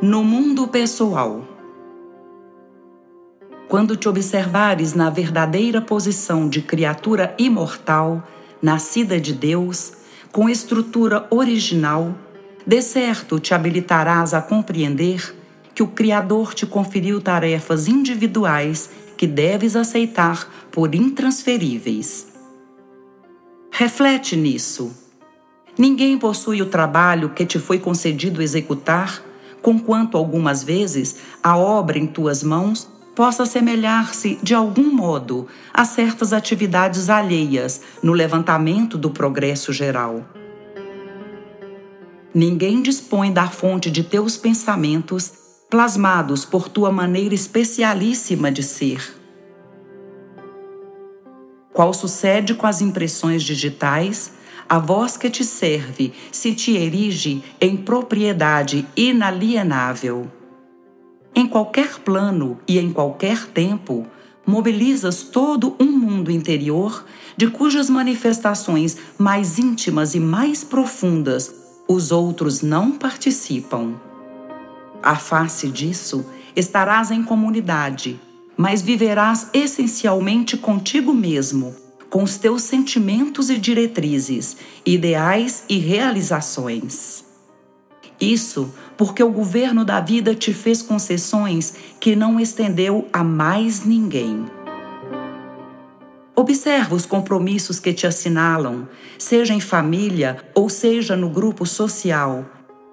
no 0.00 0.22
mundo 0.22 0.68
pessoal. 0.68 1.42
Quando 3.66 3.96
te 3.96 4.08
observares 4.08 4.94
na 4.94 5.10
verdadeira 5.10 5.80
posição 5.80 6.48
de 6.48 6.62
criatura 6.62 7.34
imortal, 7.36 8.22
nascida 8.62 9.20
de 9.20 9.32
Deus, 9.32 9.94
com 10.30 10.48
estrutura 10.48 11.26
original, 11.30 12.14
de 12.64 12.80
certo 12.80 13.40
te 13.40 13.52
habilitarás 13.52 14.34
a 14.34 14.40
compreender 14.40 15.34
que 15.74 15.82
o 15.82 15.88
Criador 15.88 16.54
te 16.54 16.64
conferiu 16.64 17.20
tarefas 17.20 17.88
individuais 17.88 18.90
que 19.16 19.26
deves 19.26 19.74
aceitar 19.74 20.48
por 20.70 20.94
intransferíveis. 20.94 22.28
Reflete 23.72 24.36
nisso. 24.36 24.92
Ninguém 25.76 26.16
possui 26.16 26.62
o 26.62 26.66
trabalho 26.66 27.30
que 27.30 27.44
te 27.44 27.58
foi 27.58 27.80
concedido 27.80 28.40
executar, 28.40 29.27
conquanto 29.62 30.16
algumas 30.16 30.62
vezes 30.62 31.16
a 31.42 31.56
obra 31.56 31.98
em 31.98 32.06
tuas 32.06 32.42
mãos 32.42 32.88
possa 33.14 33.44
semelhar-se 33.44 34.38
de 34.42 34.54
algum 34.54 34.94
modo 34.94 35.48
a 35.74 35.84
certas 35.84 36.32
atividades 36.32 37.10
alheias 37.10 37.80
no 38.00 38.12
levantamento 38.12 38.96
do 38.96 39.10
progresso 39.10 39.72
geral. 39.72 40.24
Ninguém 42.32 42.80
dispõe 42.80 43.32
da 43.32 43.48
fonte 43.48 43.90
de 43.90 44.04
teus 44.04 44.36
pensamentos, 44.36 45.32
plasmados 45.68 46.44
por 46.44 46.68
tua 46.68 46.92
maneira 46.92 47.34
especialíssima 47.34 48.52
de 48.52 48.62
ser. 48.62 49.16
Qual 51.72 51.92
sucede 51.92 52.54
com 52.54 52.66
as 52.68 52.80
impressões 52.80 53.42
digitais, 53.42 54.32
a 54.68 54.78
voz 54.78 55.16
que 55.16 55.30
te 55.30 55.44
serve 55.44 56.12
se 56.30 56.54
te 56.54 56.76
erige 56.76 57.42
em 57.60 57.76
propriedade 57.76 58.86
inalienável. 58.96 60.30
Em 61.34 61.46
qualquer 61.46 62.00
plano 62.00 62.58
e 62.68 62.78
em 62.78 62.92
qualquer 62.92 63.46
tempo, 63.46 64.06
mobilizas 64.46 65.22
todo 65.22 65.74
um 65.80 65.90
mundo 65.90 66.30
interior 66.30 67.04
de 67.36 67.48
cujas 67.48 67.88
manifestações 67.88 68.96
mais 69.18 69.58
íntimas 69.58 70.14
e 70.14 70.20
mais 70.20 70.64
profundas 70.64 71.54
os 71.88 72.12
outros 72.12 72.60
não 72.60 72.92
participam. 72.92 73.94
A 75.02 75.16
face 75.16 75.68
disso, 75.68 76.26
estarás 76.54 77.10
em 77.10 77.22
comunidade, 77.22 78.20
mas 78.56 78.82
viverás 78.82 79.48
essencialmente 79.54 80.56
contigo 80.56 81.14
mesmo, 81.14 81.74
com 82.10 82.22
os 82.22 82.36
teus 82.36 82.62
sentimentos 82.62 83.50
e 83.50 83.58
diretrizes, 83.58 84.56
ideais 84.84 85.64
e 85.68 85.78
realizações. 85.78 87.24
Isso 88.20 88.72
porque 88.96 89.22
o 89.22 89.30
governo 89.30 89.84
da 89.84 90.00
vida 90.00 90.34
te 90.34 90.52
fez 90.52 90.82
concessões 90.82 91.74
que 92.00 92.16
não 92.16 92.40
estendeu 92.40 93.08
a 93.12 93.22
mais 93.22 93.84
ninguém. 93.84 94.46
Observa 96.34 96.94
os 96.94 97.06
compromissos 97.06 97.78
que 97.78 97.92
te 97.92 98.06
assinalam, 98.06 98.88
seja 99.18 99.54
em 99.54 99.60
família 99.60 100.38
ou 100.54 100.68
seja 100.68 101.16
no 101.16 101.28
grupo 101.28 101.66
social, 101.66 102.44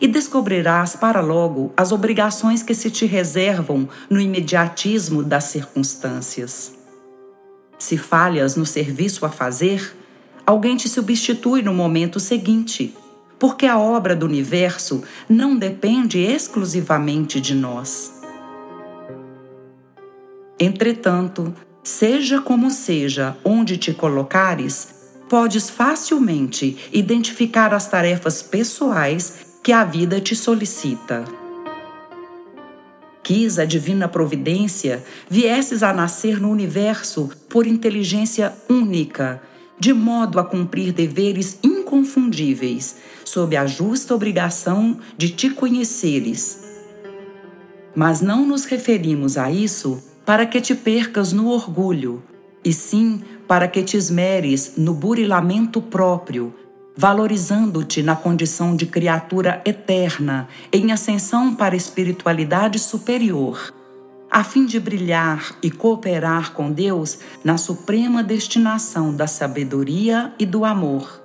e 0.00 0.06
descobrirás 0.06 0.96
para 0.96 1.20
logo 1.20 1.72
as 1.76 1.92
obrigações 1.92 2.62
que 2.62 2.74
se 2.74 2.90
te 2.90 3.04
reservam 3.04 3.88
no 4.08 4.20
imediatismo 4.20 5.22
das 5.22 5.44
circunstâncias. 5.44 6.79
Se 7.80 7.96
falhas 7.96 8.54
no 8.56 8.66
serviço 8.66 9.24
a 9.24 9.30
fazer, 9.30 9.96
alguém 10.46 10.76
te 10.76 10.88
substitui 10.88 11.62
no 11.62 11.72
momento 11.72 12.20
seguinte 12.20 12.94
porque 13.38 13.64
a 13.64 13.78
obra 13.78 14.14
do 14.14 14.26
universo 14.26 15.02
não 15.26 15.56
depende 15.56 16.18
exclusivamente 16.18 17.40
de 17.40 17.54
nós. 17.54 18.20
Entretanto, 20.58 21.54
seja 21.82 22.42
como 22.42 22.70
seja 22.70 23.34
onde 23.42 23.78
te 23.78 23.94
colocares, 23.94 24.88
podes 25.26 25.70
facilmente 25.70 26.76
identificar 26.92 27.72
as 27.72 27.88
tarefas 27.88 28.42
pessoais 28.42 29.46
que 29.62 29.72
a 29.72 29.84
vida 29.84 30.20
te 30.20 30.36
solicita. 30.36 31.39
Quis 33.22 33.58
a 33.58 33.64
divina 33.64 34.08
providência 34.08 35.02
viesses 35.28 35.82
a 35.82 35.92
nascer 35.92 36.40
no 36.40 36.50
universo 36.50 37.30
por 37.48 37.66
inteligência 37.66 38.54
única, 38.68 39.42
de 39.78 39.92
modo 39.92 40.38
a 40.38 40.44
cumprir 40.44 40.92
deveres 40.92 41.58
inconfundíveis, 41.62 42.96
sob 43.24 43.56
a 43.56 43.66
justa 43.66 44.14
obrigação 44.14 44.98
de 45.16 45.28
te 45.30 45.50
conheceres. 45.50 46.60
Mas 47.94 48.20
não 48.20 48.46
nos 48.46 48.64
referimos 48.64 49.36
a 49.36 49.50
isso 49.50 50.02
para 50.24 50.46
que 50.46 50.60
te 50.60 50.74
percas 50.74 51.32
no 51.32 51.48
orgulho, 51.48 52.22
e 52.64 52.72
sim 52.72 53.22
para 53.48 53.66
que 53.66 53.82
te 53.82 53.96
esmeres 53.96 54.74
no 54.76 54.94
burilamento 54.94 55.80
próprio, 55.82 56.54
valorizando-te 56.96 58.02
na 58.02 58.16
condição 58.16 58.76
de 58.76 58.86
criatura 58.86 59.62
eterna, 59.64 60.48
em 60.72 60.92
ascensão 60.92 61.54
para 61.54 61.74
a 61.74 61.76
espiritualidade 61.76 62.78
superior, 62.78 63.72
a 64.30 64.44
fim 64.44 64.66
de 64.66 64.78
brilhar 64.78 65.56
e 65.62 65.70
cooperar 65.70 66.52
com 66.52 66.70
Deus 66.70 67.18
na 67.44 67.56
suprema 67.56 68.22
destinação 68.22 69.14
da 69.14 69.26
sabedoria 69.26 70.32
e 70.38 70.46
do 70.46 70.64
amor 70.64 71.20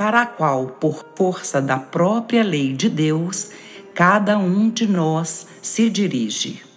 para 0.00 0.22
a 0.22 0.26
qual, 0.26 0.66
por 0.80 1.04
força 1.14 1.60
da 1.60 1.76
própria 1.76 2.42
lei 2.42 2.72
de 2.72 2.88
Deus, 2.88 3.50
cada 3.92 4.38
um 4.38 4.70
de 4.70 4.86
nós 4.86 5.46
se 5.60 5.90
dirige. 5.90 6.69